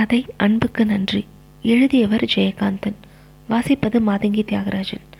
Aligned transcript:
கதை 0.00 0.26
அன்புக்கு 0.36 0.86
நன்றி. 0.86 1.24
எழுதியவர் 1.62 2.24
ஜெயகாந்தன். 2.34 2.94
வாசிப்பது 3.50 4.00
மாதங்கி 4.06 4.42
தியாகராஜன். 4.44 5.18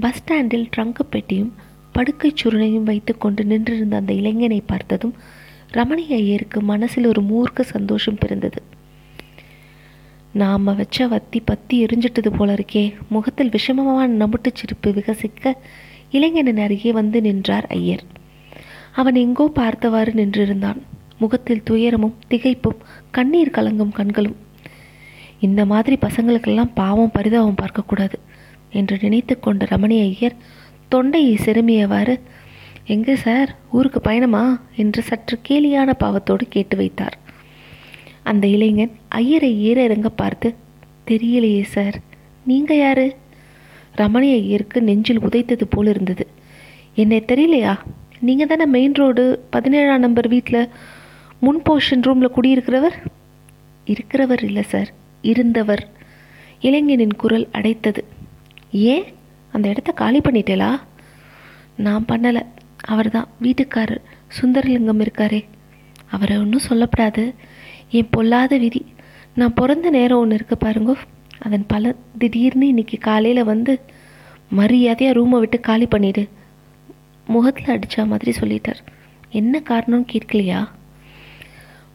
பஸ் 0.00 0.14
ஸ்டாண்டில் 0.14 0.68
ட்ரங்கு 0.76 1.02
பெட்டியும் 1.10 1.54
படுக்கை 1.92 2.34
சுருணையும் 2.42 2.82
வைத்துக்கொண்டு 2.82 3.44
நின்றிருந்த 3.44 3.96
அந்த 3.96 4.12
இளைஞனை 4.12 4.62
பார்த்ததும் 4.66 5.14
ரமணி 5.72 6.12
ஐயருக்கு 6.12 6.60
மனசில் 6.60 7.06
ஒரு 7.06 7.22
மூர்க்க 7.22 7.60
சந்தோஷம் 7.60 8.14
பிறந்தது. 8.14 8.62
நாம 10.32 10.72
வச்ச 10.72 11.06
வத்தி 11.06 11.40
பத்தி 11.40 11.84
எரிஞ்சிட்டது 11.84 12.36
போல 12.36 12.54
இருக்கே. 12.54 12.94
முகத்தில் 13.08 13.50
விஷமமான 13.50 14.26
நமுட்டு 14.26 14.50
சிரிப்பு 14.54 14.90
விகசிக்க 14.90 15.52
இளைஞனின் 16.10 16.56
அருகே 16.56 16.92
வந்து 16.92 17.20
நின்றார் 17.20 17.66
ஐயர். 17.66 18.02
அவன் 18.92 19.14
எங்கோ 19.14 19.48
பார்த்தவாறு 19.48 20.12
நின்றிருந்தான். 20.12 20.82
முகத்தில் 21.18 21.62
துயரமும் 21.62 22.16
திகைப்பும் 22.30 22.80
கண்ணீர் 23.10 23.56
கலங்கும் 23.56 23.92
கண்களும். 23.92 24.36
இந்த 25.40 25.64
மாதிரி 25.64 25.96
பசங்களுக்கெல்லாம் 26.00 26.70
பாவம் 26.74 27.12
பரிதாபம் 27.12 27.60
பார்க்கக்கூடாது 27.62 28.18
என்று 28.70 28.98
நினைத்து 29.00 29.34
கொண்ட 29.40 29.66
ரமணி 29.70 29.98
ஐயர் 30.00 30.36
தொண்டையை 30.88 31.34
செருமியவாறு 31.44 32.14
எங்கே 32.84 33.14
சார் 33.16 33.50
ஊருக்கு 33.70 34.00
பயணமா? 34.00 34.60
என்று 34.76 35.02
சற்று 35.02 35.38
கேலியான 35.42 35.90
பாவத்தோடு 35.98 36.44
கேட்டு 36.48 36.76
வைத்தார். 36.76 37.18
அந்த 38.22 38.46
இளைஞன் 38.46 38.92
ஐயரை 39.08 39.62
ஏற 39.62 39.82
இறங்க 39.82 40.08
பார்த்து 40.08 40.54
தெரியலையே 41.06 41.62
சார் 41.62 41.96
நீங்கள் 42.44 42.78
யாரு? 42.78 43.16
ரமணி 43.96 44.28
ஐயருக்கு 44.32 44.82
நெஞ்சில் 44.82 45.20
உதைத்தது 45.20 45.64
போல் 45.70 45.86
இருந்தது. 45.86 46.26
என்னை 46.94 47.24
தெரியலையா? 47.26 47.74
நீங்கள் 48.20 48.46
தானே 48.46 48.66
மெயின் 48.66 48.92
ரோடு 48.92 49.44
பதினேழாம் 49.50 50.00
நம்பர் 50.00 50.28
வீட்டில் 50.28 50.68
முன் 51.44 51.62
போர்ஷன் 51.62 52.02
ரூமில் 52.02 52.30
குடியிருக்கிறவர்? 52.30 52.94
இருக்கிறவர் 53.86 54.42
இல்லை 54.42 54.62
சார் 54.62 54.92
இருந்தவர். 55.22 55.88
இளைஞனின் 56.60 57.16
குரல் 57.16 57.48
அடைத்தது. 57.52 57.98
ஏன்? 58.72 59.04
அந்த 59.52 59.68
இடத்த 59.68 59.92
காலி 59.92 60.20
பண்ணிட்டேலா 60.20 60.80
நான் 61.76 62.04
பண்ணலை. 62.08 62.42
அவர் 62.84 63.10
தான் 63.10 63.28
வீட்டுக்காரர். 63.42 64.02
சுந்தரலிங்கம் 64.40 65.00
இருக்காரே. 65.00 65.44
அவரை 66.10 66.36
ஒன்றும் 66.36 66.66
சொல்லப்படாது. 66.68 67.34
என் 67.90 68.08
பொல்லாத 68.10 68.58
விதி. 68.58 68.86
நான் 69.34 69.54
பிறந்த 69.54 69.90
நேரம் 69.90 70.18
ஒன்று 70.18 70.34
இருக்க 70.34 70.54
பாருங்க. 70.54 70.96
அதன் 71.38 71.66
பல 71.66 71.94
திடீர்னு 72.18 72.66
இன்னைக்கு 72.66 72.98
காலையில் 72.98 73.44
வந்து 73.44 73.80
மரியாதையாக 74.48 75.20
ரூமை 75.20 75.38
விட்டு 75.38 75.60
காலி 75.60 75.88
பண்ணிடு. 75.90 76.28
முகத்தில் 77.26 77.74
அடித்த 77.74 78.04
மாதிரி 78.04 78.32
சொல்லிட்டார். 78.40 78.80
என்ன 79.30 79.62
காரணம்னு 79.68 80.06
கேட்கலையா? 80.12 80.68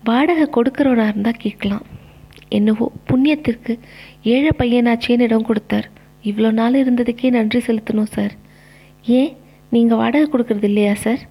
வாடகை 0.07 0.45
கொடுக்குறவனா 0.55 1.05
இருந்தால் 1.11 1.41
கேட்கலாம். 1.43 1.85
என்னவோ 2.57 2.85
புண்ணியத்திற்கு 3.09 3.73
ஏழை 4.33 4.51
பையனாச்சேன்னு 4.59 5.27
இடம் 5.27 5.47
கொடுத்தார். 5.49 5.87
இவ்வளோ 6.29 6.49
நாள் 6.51 6.79
இருந்ததுக்கே 6.83 7.29
நன்றி 7.35 7.59
செலுத்தணும் 7.67 8.13
சார். 8.15 8.33
ஏன்? 9.05 9.31
நீங்கள் 9.71 9.97
வாடகை 9.97 10.27
கொடுக்கறது 10.31 10.67
இல்லையா 10.69 10.93
சார்? 10.93 11.21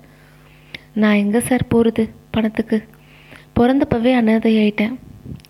நான் 1.02 1.20
எங்கே 1.22 1.41
சார் 1.41 1.70
போகிறது 1.72 2.05
பணத்துக்கு. 2.30 2.78
பிறந்தப்பவே 3.56 4.12
அனாதையாயிட்டேன். 4.20 4.94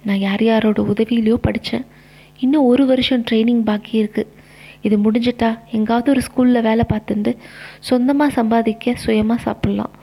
நான் 0.06 0.24
யார் 0.26 0.42
யாரோட 0.42 0.80
உதவியிலையோ 0.92 1.38
படித்தேன் 1.46 1.86
இன்னும் 2.44 2.68
ஒரு 2.72 2.86
வருஷம் 2.86 3.24
ட்ரைனிங் 3.30 3.64
பாக்கி 3.68 3.94
இருக்குது 4.02 4.32
இது 4.86 4.96
முடிஞ்சிட்டா 5.04 5.48
எங்காவது 5.70 6.08
ஒரு 6.14 6.22
ஸ்கூலில் 6.26 6.66
வேலை 6.66 6.84
பார்த்துட்டு 6.92 7.32
சொந்தமாக 7.88 8.36
சம்பாதிக்க 8.38 8.94
சுயமாக 9.04 9.44
சாப்பிட்லாம். 9.46 9.94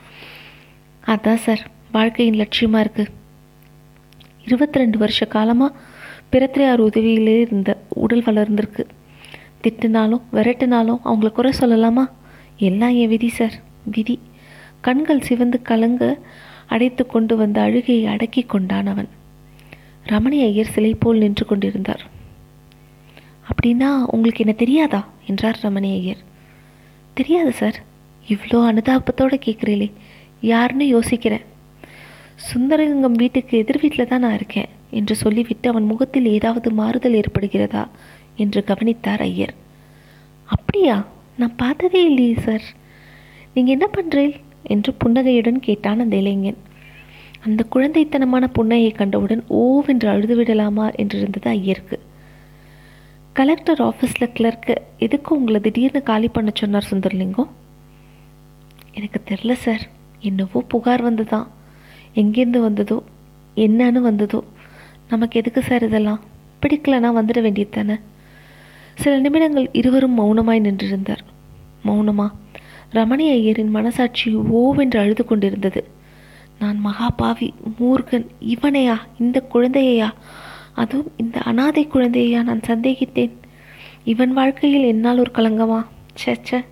அதான் 1.04 1.42
சார். 1.46 1.62
வாழ்க்கையின் 1.96 2.38
லட்சியமாக 2.40 2.84
இருக்குது 2.86 3.12
இருபத்தி 4.44 4.78
ரெண்டு 4.78 4.98
வருஷ 4.98 5.24
காலமாக 5.24 5.76
பிறத்திரையார் 6.32 6.82
உதவியிலே 6.86 7.40
இருந்த 7.40 7.70
உடல் 7.88 8.24
வளர்ந்துருக்கு. 8.24 8.82
திட்டுனாலும் 9.62 10.22
விரட்டுனாலும் 10.32 11.00
அவங்கள 11.04 11.28
குறை 11.32 11.52
சொல்லலாமா? 11.60 12.04
எல்லாம் 12.56 12.94
என் 12.96 13.08
விதி 13.08 13.28
சார். 13.28 13.56
விதி. 13.94 14.16
கண்கள் 14.80 15.20
சிவந்து 15.20 15.62
கலங்க 15.62 16.02
அடைத்து 16.66 17.06
கொண்டு 17.06 17.36
வந்த 17.36 17.60
அழுகையை 17.60 18.06
அடக்கி 18.06 18.42
கொண்டான் 18.42 18.86
அவன் 18.86 19.08
ரமணி 20.06 20.38
ஐயர் 20.48 20.72
சிலை 20.74 20.94
போல் 20.94 21.22
நின்று 21.24 21.46
கொண்டிருந்தார். 21.46 22.04
அப்படின்னா 23.50 23.90
உங்களுக்கு 24.14 24.44
என்ன 24.44 24.56
தெரியாதா? 24.58 25.02
என்றார் 25.26 25.60
ரமணி 25.62 25.92
ஐயர். 26.00 26.22
தெரியாது 27.14 27.52
சார். 27.52 27.78
இவ்வளோ 28.28 28.60
அனுதாபத்தோடு 28.70 29.38
கேட்குறீங்களே 29.46 29.92
யாருன்னு 30.52 30.86
யோசிக்கிறேன். 30.86 31.46
சுந்தரலிங்கம் 32.38 33.20
வீட்டுக்கு 33.22 33.58
எதிர் 33.58 33.80
வீட்டில் 33.80 34.08
தான் 34.08 34.20
நான் 34.20 34.34
இருக்கேன் 34.34 34.68
என்று 34.90 35.16
சொல்லிவிட்டு 35.16 35.68
அவன் 35.68 35.84
முகத்தில் 35.84 36.26
ஏதாவது 36.26 36.70
மாறுதல் 36.70 37.12
ஏற்படுகிறதா 37.12 37.86
என்று 38.36 38.64
கவனித்தார் 38.64 39.20
ஐயர். 39.20 39.54
அப்படியா? 40.44 41.06
நான் 41.36 41.56
பார்த்ததே 41.56 42.04
இல்லையே 42.04 42.34
சார். 42.34 42.62
நீங்கள் 43.54 43.74
என்ன 43.76 43.86
பண்ணுறீள் 43.94 44.34
என்று 44.62 44.94
புன்னகையுடன் 44.94 45.60
கேட்டான் 45.60 46.00
அந்த 46.00 46.16
இளைஞன். 46.16 46.56
அந்த 47.40 47.64
குழந்தைத்தனமான 47.74 48.44
புன்னகையை 48.58 48.94
கண்டவுடன் 48.94 49.44
ஓவென்று 49.48 50.06
அழுது 50.06 50.36
விடலாமா 50.36 50.90
என்றிருந்தது 50.90 51.48
ஐயருக்கு. 51.48 51.98
கலெக்டர் 53.32 53.80
ஆஃபீஸில் 53.80 54.34
கிளர்க்கு 54.34 54.76
எதுக்கு 54.98 55.34
உங்களை 55.34 55.60
திடீர்னு 55.60 56.02
காலி 56.02 56.28
பண்ண 56.28 56.50
சொன்னார் 56.54 56.88
சுந்தர்லிங்கம்? 56.90 57.50
எனக்கு 58.92 59.20
தெரில 59.30 59.52
சார். 59.52 59.80
என்னவோ 60.20 60.64
புகார் 60.68 61.12
வந்துதான் 61.12 61.46
எங்கேருந்து 62.16 62.58
வந்ததோ 62.58 63.02
என்னன்னு 63.56 64.00
வந்ததோ 64.00 64.44
நமக்கு 65.08 65.38
எதுக்கு 65.38 65.62
சார் 65.62 65.82
இதெல்லாம்? 65.82 66.20
பிடிக்கலனா 66.62 67.10
வந்துட 67.18 67.40
வேண்டியது 67.40 67.70
தானே? 67.70 67.96
சில 68.94 69.18
நிமிடங்கள் 69.18 69.68
இருவரும் 69.72 70.18
மௌனமாய் 70.18 70.60
நின்றிருந்தார். 70.60 71.22
மௌனமா? 71.84 72.26
ரமணி 72.92 73.26
ஐயரின் 73.30 73.68
மனசாட்சி 73.68 74.36
ஓவென்று 74.36 74.96
அழுது 74.96 75.24
கொண்டிருந்தது. 75.24 75.88
நான் 76.58 76.80
மகாபாவி 76.84 77.54
மூர்கன் 77.80 78.26
இவனையா 78.40 78.96
இந்த 79.18 79.46
குழந்தையையா? 79.54 80.12
அதுவும் 80.74 81.12
இந்த 81.16 81.38
அனாதை 81.40 81.86
குழந்தையா 81.86 82.42
நான் 82.42 82.60
சந்தேகித்தேன். 82.66 83.34
இவன் 84.04 84.32
வாழ்க்கையில் 84.32 84.82
என்னால் 84.82 85.18
ஒரு 85.18 85.30
கலங்கமா? 85.34 85.86
ச்சே 86.16 86.36
ச்சே. 86.50 86.64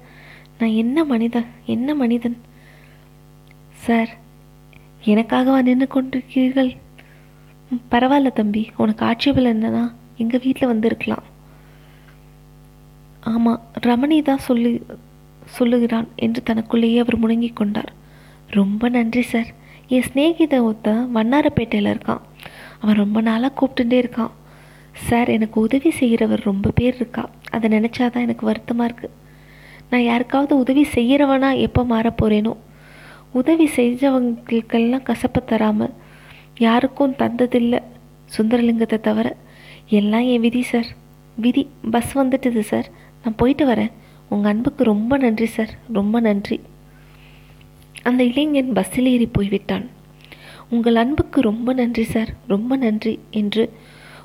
நான் 0.58 0.70
என்ன 0.70 1.04
மனிதன்? 1.04 1.46
என்ன 1.66 1.94
மனிதன்? 1.94 2.36
சார் 3.70 4.22
எனக்காகவா 5.12 5.58
நின்று 5.62 5.86
கொண்டிருக்கிறீர்கள்? 5.94 6.70
பரவாயில்ல 7.90 8.32
தம்பி 8.32 8.62
உனக்கு 8.76 9.02
ஆட்சேபம் 9.06 9.48
என்னன்னா 9.52 9.84
எங்கள் 10.16 10.42
வீட்டில் 10.44 10.70
வந்திருக்கலாம். 10.72 11.24
ஆமாம் 13.32 13.60
ரமணி 13.86 14.22
தான் 14.22 14.46
சொல்லி 14.48 14.72
சொல்லுகிறான் 15.56 16.08
என்று 16.16 16.42
தனக்குள்ளேயே 16.42 16.98
அவர் 16.98 17.18
முணங்கிக் 17.18 17.56
கொண்டார். 17.56 17.92
ரொம்ப 18.50 18.88
நன்றி 18.88 19.22
சார். 19.22 19.50
என் 19.88 20.06
சிநேகித 20.08 20.54
ஒருத்தன் 20.62 21.02
வண்ணாரப்பேட்டையில் 21.16 21.90
இருக்கான். 21.94 22.22
அவன் 22.80 23.00
ரொம்ப 23.02 23.20
நாளாக 23.20 23.52
கூப்பிட்டுட்டே 23.58 23.98
இருக்கான். 24.04 24.32
சார் 25.08 25.28
எனக்கு 25.28 25.60
உதவி 25.60 25.90
செய்கிறவர் 25.90 26.42
ரொம்ப 26.44 26.70
பேர் 26.70 26.94
இருக்கா? 26.94 27.24
அதை 27.50 27.66
நினச்சாதான் 27.70 28.24
எனக்கு 28.26 28.44
வருத்தமாக 28.46 28.88
இருக்குது 28.90 29.16
நான் 29.90 30.04
யாருக்காவது 30.10 30.58
உதவி 30.58 30.86
செய்கிறவனா 30.94 31.50
எப்போ 31.58 31.82
மாறப் 31.84 32.18
போகிறேனோ 32.20 32.52
உதவி 33.34 33.70
செஞ்சவங்களுக்கெல்லாம் 33.76 35.02
கசப்பை 35.02 35.44
தராமல் 35.44 35.92
யாருக்கும் 36.58 37.12
தந்ததில்லை 37.12 37.82
சுந்தரலிங்கத்தை 38.36 39.00
தவிர. 39.00 39.36
எல்லாம் 39.88 40.20
என் 40.20 40.40
விதி 40.40 40.62
சார். 40.62 40.86
விதி 41.36 41.68
பஸ் 41.90 42.18
வந்துட்டுது 42.18 42.60
சார். 42.60 42.88
நான் 43.24 43.36
போயிட்டு 43.36 43.66
வரேன். 43.66 43.90
உங்கள் 44.28 44.50
அன்புக்கு 44.50 44.84
ரொம்ப 44.84 45.16
நன்றி 45.16 45.46
சார். 45.46 45.68
ரொம்ப 45.92 46.20
நன்றி. 46.20 46.60
அந்த 48.02 48.24
இளைஞன் 48.24 48.72
பஸ்ஸில் 48.72 49.06
ஏறி 49.06 49.26
போய்விட்டான். 49.26 49.88
உங்கள் 50.70 50.94
அன்புக்கு 50.94 51.40
ரொம்ப 51.40 51.72
நன்றி 51.72 52.02
சார். 52.02 52.28
ரொம்ப 52.46 52.76
நன்றி 52.76 53.18
என்று 53.30 53.72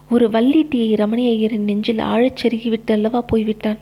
ஒரு 0.09 0.29
வள்ளீட்டியை 0.29 0.95
ரமணி 0.95 1.25
ஐயரின் 1.25 1.67
நெஞ்சில் 1.69 1.97
ஆழச் 1.97 2.37
செருகிவிட்டு 2.43 2.91
அல்லவா 2.91 3.21
போய்விட்டான். 3.21 3.77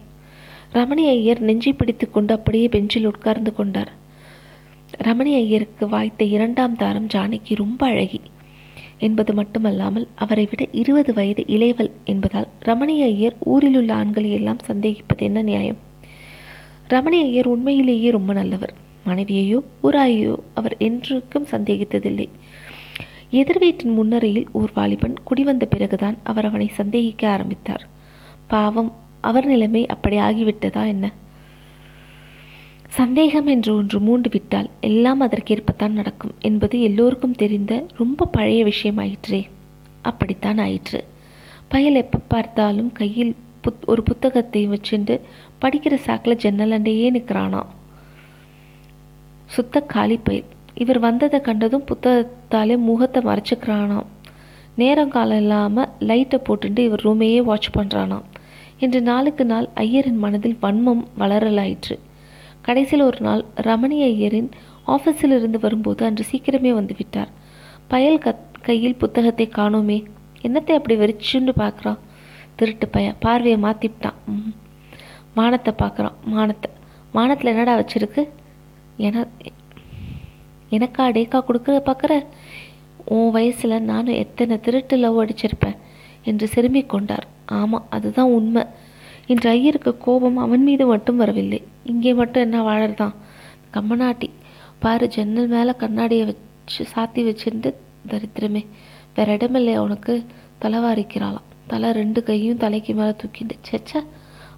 ரமணி 0.74 1.08
ஐயர் 1.08 1.40
நெஞ்சை 1.40 1.74
பிடித்து 1.74 2.12
கொண்டு 2.12 2.34
அப்படியே 2.34 2.68
பெஞ்சில் 2.68 3.06
உட்கார்ந்து 3.06 3.56
கொண்டார். 3.56 3.97
ரமணி 4.98 5.36
ஐயருக்கு 5.36 5.88
வாய்த்த 5.88 6.24
இரண்டாம் 6.24 6.76
தாரம் 6.76 7.08
ஜானகி 7.14 7.56
ரொம்ப 7.56 7.86
அழகி. 7.86 8.22
என்பது 8.98 9.34
மட்டுமல்லாமல் 9.34 10.08
அவரை 10.16 10.48
விட 10.50 10.68
இருபது 10.72 11.14
வயது 11.14 11.44
இளையவள் 11.48 11.92
என்பதால் 12.06 12.48
ரமணி 12.66 13.02
ஐயர் 13.02 13.36
ஊரில் 13.40 13.76
உள்ள 13.76 13.94
ஆண்களை 13.94 14.32
எல்லாம் 14.32 14.58
சந்தேகிப்பது 14.68 15.18
என்ன 15.18 15.42
நியாயம்? 15.42 15.76
ரமணி 16.90 17.20
ஐயர் 17.22 17.48
உண்மையிலேயே 17.48 18.12
ரொம்ப 18.12 18.34
நல்லவர். 18.34 18.74
மனைவியையோ 19.06 19.60
ஊராயையோ 19.84 20.36
அவர் 20.54 20.76
என்றுக்கும் 20.80 21.50
சந்தேகித்ததில்லை. 21.52 22.28
எதிர் 23.30 23.60
வீட்டின் 23.60 23.92
முன்னரையில் 23.92 24.48
ஓர் 24.52 24.72
வாலிபன் 24.74 25.16
குடிவந்த 25.30 25.66
பிறகுதான் 25.66 26.18
அவர் 26.24 26.46
அவனை 26.46 26.68
சந்தேகிக்க 26.68 27.30
ஆரம்பித்தார். 27.30 27.88
பாவம் 28.48 28.92
அவர் 29.22 29.46
நிலைமை 29.46 29.86
அப்படி 29.86 30.18
ஆகிவிட்டதா 30.18 30.88
என்ன? 30.88 31.12
சந்தேகம் 32.88 33.48
என்று 33.48 33.76
ஒன்று 33.76 34.00
மூண்டு 34.00 34.30
விட்டால் 34.30 34.70
எல்லாம் 34.80 35.22
அதற்கேற்பத்தான் 35.22 35.98
நடக்கும் 36.00 36.34
என்பது 36.40 36.82
எல்லோருக்கும் 36.82 37.36
தெரிந்த 37.36 37.86
ரொம்ப 37.98 38.26
பழைய 38.26 38.66
விஷயமாயிற்றே. 38.66 39.42
அப்படித்தான் 40.02 40.58
ஆயிற்று. 40.58 41.04
பயல் 41.68 41.96
எப்போ 41.96 42.20
பார்த்தாலும் 42.28 42.92
கையில் 42.92 43.36
புத் 43.64 43.86
ஒரு 43.86 44.04
புத்தகத்தை 44.04 44.68
வச்சுண்டு 44.68 45.20
படிக்கிற 45.62 45.96
சாக்கில் 46.06 46.42
ஜன்னலண்டையே 46.44 47.08
நிற்கிறானா 47.10 47.14
நிற்கிறானாம் 47.18 47.72
சுத்த 49.46 49.82
காலி 49.82 50.18
பயில். 50.18 50.48
இவர் 50.74 51.00
வந்ததை 51.00 51.42
கண்டதும் 51.42 51.86
புத்தகத்தாலே 51.92 52.78
முகத்தை 52.78 53.24
மறைச்சிக்கிறானாம் 53.24 54.10
நேரம் 54.76 55.10
காலம் 55.10 55.38
இல்லாமல் 55.38 55.90
லைட்டை 56.00 56.40
போட்டுட்டு 56.40 56.80
இவர் 56.80 57.06
ரூமையே 57.06 57.40
வாட்ச் 57.42 57.70
பண்ணுறானாம் 57.78 58.28
இன்று 58.80 59.02
நாளுக்கு 59.02 59.46
நாள் 59.46 59.70
ஐயரின் 59.76 60.24
மனதில் 60.26 60.58
வன்மம் 60.62 61.04
வளரலாயிற்று. 61.20 61.96
கடைசியில் 62.68 63.08
ஒரு 63.10 63.20
நாள் 63.28 63.44
ரமணி 63.68 63.98
ஐயரின் 64.12 64.50
ஆஃபீஸில் 64.96 65.36
இருந்து 65.38 65.60
வரும்போது 65.66 66.02
அன்று 66.06 66.24
சீக்கிரமே 66.32 66.72
வந்து 66.80 66.94
விட்டார். 66.98 67.32
பயல் 67.92 68.24
கத் 68.26 68.46
கையில் 68.68 69.00
புத்தகத்தை 69.02 69.46
காணோமே 69.58 69.98
என்னத்தை 70.46 70.74
அப்படி 70.78 70.96
வெறிச்சுன்னு 71.02 71.54
பார்க்குறான்? 71.64 72.00
திருட்டு 72.60 72.88
பைய 72.88 73.10
பார்வையை 73.26 73.58
மாற்றிவிட்டான் 73.66 74.18
மானத்தை 75.38 75.38
வானத்தை 75.38 75.74
பார்க்குறான். 75.82 76.16
வானத்தை 76.36 76.70
வானத்தில் 77.16 77.52
என்னடா 77.52 77.74
வச்சிருக்கு? 77.80 78.22
என 79.08 79.26
எனக்கா 80.76 81.04
டேக்கா 81.18 81.40
கொடுக்குற 81.50 81.76
பார்க்குற? 81.90 82.14
உன் 83.16 83.32
வயசில் 83.36 83.86
நானும் 83.90 84.20
எத்தனை 84.24 84.56
திருட்டு 84.66 84.96
லவ் 84.98 85.20
அடிச்சிருப்பேன் 85.24 85.78
என்று 86.30 86.46
சிறுமிக் 86.54 86.92
கொண்டார். 86.94 87.28
ஆமாம் 87.60 87.86
அதுதான் 87.90 88.34
உண்மை. 88.38 88.64
இன்று 89.28 89.50
ஐயருக்கு 89.50 89.98
கோபம் 89.98 90.38
அவன் 90.38 90.64
மீது 90.64 90.86
மட்டும் 90.86 91.18
வரவில்லை. 91.18 91.64
இங்கே 91.84 92.14
மட்டும் 92.14 92.44
என்ன 92.44 92.64
வாழறதான்? 92.64 93.14
கம்மநாட்டி 93.74 94.30
பாரு 94.80 95.08
ஜன்னல் 95.08 95.48
மேலே 95.48 95.72
கண்ணாடியை 95.78 96.26
வச்சு 96.26 96.86
சாத்தி 96.96 97.24
வச்சிருந்து 97.24 97.74
தரித்திரமே. 98.08 98.66
வேற 99.16 99.32
இடமில்லை 99.32 99.78
உனக்கு 99.78 100.26
தலைவாரிக்கிறாளாம். 100.62 101.42
தலை 101.68 101.92
ரெண்டு 101.92 102.24
கையும் 102.24 102.58
தலைக்கு 102.58 102.94
மேலே 102.94 103.10
தூக்கிட்டு 103.10 103.52
சேச்சா 103.72 104.04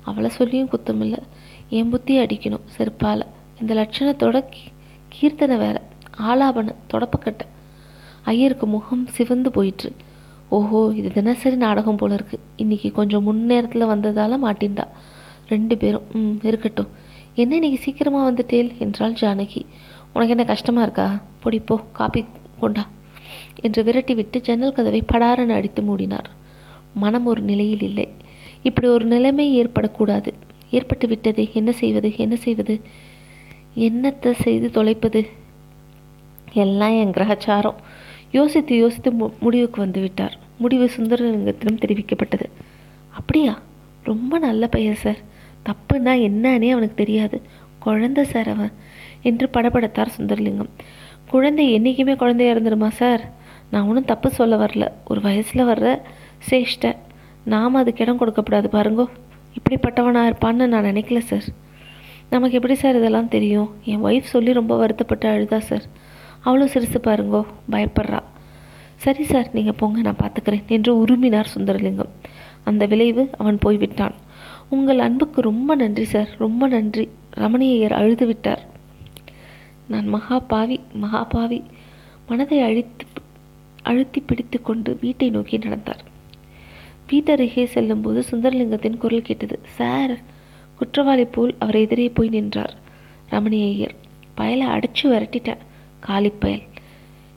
அவளை 0.04 0.30
சொல்லியும் 0.30 0.70
குத்தமில்லை. 0.70 1.20
என் 1.70 1.90
புத்தி 1.90 2.20
அடிக்கணும் 2.20 2.62
செருப்பால். 2.78 3.22
இந்த 3.62 3.74
லட்சணத்தோட 3.74 4.44
கீ- 4.44 4.74
கீர்த்தனை 5.22 5.58
வேற. 5.58 5.82
ஆலாபனை 6.20 6.76
தொடப்பக்கட்டை. 6.94 7.48
ஐயருக்கு 8.24 8.68
முகம் 8.68 9.08
சிவந்து 9.08 9.52
போயிற்று. 9.52 9.96
ஓஹோ 10.58 10.80
இது 10.96 11.10
தினசரி 11.12 11.56
நாடகம் 11.56 11.98
போல 11.98 12.14
இருக்கு. 12.14 12.38
இன்னைக்கு 12.56 12.92
கொஞ்சம் 12.92 13.26
முன்னேரத்தில் 13.28 13.92
வந்ததால 13.92 14.38
மாட்டின்டா 14.46 14.86
ரெண்டு 15.48 15.78
பேரும் 15.78 16.08
ம் 16.14 16.38
இருக்கட்டும். 16.44 16.90
என்ன 17.36 17.56
இன்னைக்கு 17.56 17.80
சீக்கிரமாக 17.84 18.28
வந்துட்டேல் 18.30 18.72
என்றாள் 18.78 19.18
ஜானகி. 19.22 19.62
உனக்கு 20.14 20.34
என்ன 20.36 20.46
கஷ்டமா 20.46 20.82
இருக்கா? 20.82 21.08
பொடிப்போ 21.44 21.76
காப்பி 21.92 22.22
கொண்டா 22.60 22.84
என்று 23.62 23.84
விரட்டிவிட்டு 23.84 24.38
ஜன்னல் 24.42 24.76
கதவை 24.78 25.02
படாரன் 25.14 25.56
அடித்து 25.58 25.82
மூடினார். 25.82 26.30
மனம் 26.94 27.26
ஒரு 27.26 27.42
நிலையில் 27.42 27.82
இல்லை. 27.82 28.08
இப்படி 28.64 28.88
ஒரு 28.88 29.06
நிலைமை 29.06 29.48
ஏற்படக்கூடாது. 29.64 30.32
ஏற்பட்டு 30.72 31.08
விட்டது 31.08 31.44
என்ன 31.54 31.72
செய்வது 31.72 32.10
என்ன 32.18 32.36
செய்வது? 32.36 32.82
என்னத்தை 33.88 34.32
செய்து 34.32 34.70
தொலைப்பது? 34.70 35.22
எல்லாம் 36.54 36.96
என் 36.96 37.16
கிரகச்சாரம். 37.18 37.80
யோசித்து 38.32 38.76
யோசித்து 38.76 39.12
மு 39.12 39.30
முடிவுக்கு 39.40 39.82
வந்து 39.82 40.02
விட்டார். 40.02 40.38
முடிவு 40.58 40.90
சுந்தரலிங்கத்திடம் 40.98 41.82
தெரிவிக்கப்பட்டது. 41.86 42.46
அப்படியா? 43.10 43.60
ரொம்ப 44.04 44.40
நல்ல 44.40 44.68
பையன் 44.68 44.96
சார் 44.96 45.18
தப்புன்னா 45.66 46.22
என்னன்னே 46.28 46.72
அவனுக்கு 46.72 46.94
தெரியாது. 46.96 47.42
குழந்தை 47.80 48.24
சார் 48.24 48.50
அவன் 48.50 48.72
என்று 49.22 49.50
படபடத்தார் 49.54 50.12
சுந்தரலிங்கம். 50.18 50.70
குழந்தை 51.30 51.72
என்றைக்குமே 51.72 52.16
குழந்தையா 52.16 52.54
இருந்துருமா 52.54 52.88
சார் 52.88 53.32
நான் 53.72 53.88
ஒன்றும் 53.88 54.06
தப்பு 54.06 54.30
சொல்ல 54.30 54.66
வரல. 54.66 54.92
ஒரு 55.08 55.22
வயசில் 55.22 55.66
வர்ற 55.66 56.00
சேஷ்டை. 56.50 56.96
நாம் 57.46 57.74
அதுக்கு 57.74 58.02
இடம் 58.02 58.20
கொடுக்கப்படாது 58.20 58.68
பாருங்கோ. 58.72 59.06
இப்படிப்பட்டவனாக 59.54 60.30
இருப்பான்னு 60.30 60.68
நான் 60.68 60.84
நினைக்கல 60.84 61.18
சார் 61.18 61.44
நமக்கு 62.30 62.56
எப்படி 62.56 62.76
சார் 62.76 62.96
இதெல்லாம் 62.96 63.28
தெரியும்? 63.28 63.70
என் 63.84 64.04
ஒய்ஃப் 64.04 64.22
சொல்லி 64.22 64.54
ரொம்ப 64.54 64.78
வருத்தப்பட்டு 64.78 65.30
அழுதா 65.30 65.58
சார் 65.58 65.84
அவ்வளோ 66.46 66.66
சிரிச்சு 66.74 67.00
பாருங்கோ 67.00 67.42
பயப்படுறா. 67.72 68.20
சரி 68.96 69.24
சார் 69.24 69.50
நீங்கள் 69.54 69.78
போங்க 69.82 70.02
நான் 70.02 70.22
பார்த்துக்கிறேன் 70.24 70.66
என்று 70.68 70.92
உருமினார் 71.04 71.54
சுந்தரலிங்கம். 71.56 72.14
அந்த 72.64 72.84
விளைவு 72.86 73.24
அவன் 73.38 73.58
போய்விட்டான். 73.58 74.16
உங்கள் 74.70 75.00
அன்புக்கு 75.00 75.42
ரொம்ப 75.42 75.76
நன்றி 75.76 76.06
சார் 76.06 76.32
ரொம்ப 76.38 76.64
நன்றி. 76.68 77.06
ரமணியையர் 77.38 77.96
அழுது 78.00 78.26
விட்டார். 78.26 78.64
நான் 79.88 80.08
மகா 80.08 80.40
பாவி 80.52 80.78
மகா 80.94 81.24
பாவி 81.24 81.60
மனதை 82.30 82.60
அழித்து 82.62 83.06
அழுத்தி 83.84 84.20
பிடித்து 84.20 84.58
கொண்டு 84.62 84.98
வீட்டை 85.02 85.30
நோக்கி 85.30 85.58
நடந்தார். 85.58 86.02
வீட்டருகே 87.12 87.64
செல்லும்போது 87.66 88.20
சுந்தரலிங்கத்தின் 88.30 88.98
குரல் 88.98 89.22
கேட்டது 89.22 89.56
சார்! 89.78 90.14
குற்றவாளி 90.80 91.26
போல் 91.26 91.54
அவர் 91.60 91.76
எதிரே 91.76 92.08
போய் 92.10 92.30
நின்றார் 92.30 92.74
ரமணியையர். 93.32 93.96
ஐயர் 93.96 93.96
பயலை 94.38 94.68
அடைச்சு 94.76 95.06
விரட்டிட்டேன். 95.12 95.64
காலிப்பயல் 96.00 96.66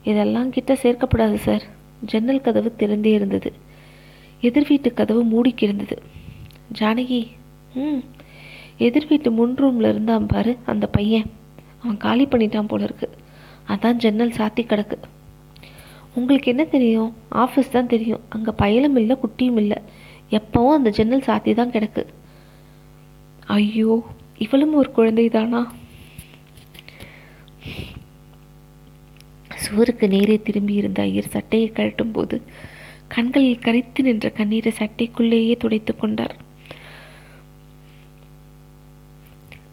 இதெல்லாம் 0.03 0.49
கிட்ட 0.49 0.73
சேர்க்கப்படாது 0.73 1.35
சார் 1.35 1.63
ஜன்னல் 2.05 2.41
கதவு 2.41 2.75
திறந்தே 2.77 3.05
இருந்தது. 3.05 3.53
எதிர் 4.41 4.67
வீட்டு 4.67 4.93
கதவு 4.93 5.23
மூடிக்கிருந்தது 5.23 5.97
ஜானகி 6.79 7.27
ம். 7.75 8.01
எதிர் 8.77 9.07
வீட்டு 9.07 9.31
முன் 9.31 9.55
ரூம்ல 9.55 9.87
இருந்தான் 9.87 10.25
பாரு 10.25 10.57
அந்த 10.65 10.87
பையன். 10.87 11.29
அவன் 11.83 11.97
காலி 11.97 12.25
பண்ணிட்டான் 12.25 12.67
போல 12.67 12.83
இருக்கு. 12.83 13.09
அதான் 13.67 13.95
ஜன்னல் 13.95 14.37
சாத்தி 14.37 14.63
கிடக்கு. 14.65 14.97
உங்களுக்கு 16.15 16.51
என்ன 16.51 16.63
தெரியும்? 16.63 17.15
ஆஃபீஸ் 17.31 17.71
தான் 17.71 17.87
தெரியும். 17.87 18.21
அங்கே 18.29 18.51
பயலும் 18.51 18.95
இல்லை 18.95 19.17
குட்டியும் 19.23 19.57
இல்லை. 19.57 19.77
எப்பவும் 20.31 20.77
அந்த 20.77 20.89
ஜன்னல் 20.89 21.27
சாத்தி 21.27 21.53
தான் 21.53 21.71
கிடக்கு. 21.71 22.03
ஐயோ 23.45 24.03
இவளும் 24.37 24.73
ஒரு 24.73 24.91
குழந்தை 24.91 25.29
தானா 25.29 25.61
சுவருக்கு 29.73 30.07
நேரே 30.07 30.41
திரும்பியிருந்த 30.43 30.99
ஐயர் 30.99 31.27
சட்டையை 31.27 31.71
கழட்டும் 31.73 32.11
போது 32.11 32.41
கண்களில் 33.07 33.59
கரைத்து 33.59 34.03
நின்ற 34.03 34.29
கண்ணீரை 34.29 34.71
சட்டைக்குள்ளேயே 34.77 35.57
துடைத்து 35.57 35.95
கொண்டார். 35.95 36.35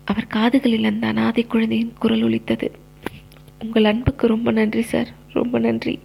அவர் 0.05 0.27
காதுகளில் 0.27 0.85
அந்த 0.85 1.07
அனாதை 1.07 1.45
குழந்தையின் 1.45 1.93
குரல் 1.99 2.23
ஒலித்தது. 2.23 2.73
உங்கள் 3.65 3.85
அன்புக்கு 3.85 4.27
ரொம்ப 4.27 4.51
நன்றி 4.51 4.83
சார். 4.83 5.09
ரொம்ப 5.33 5.59
நன்றி. 5.59 5.99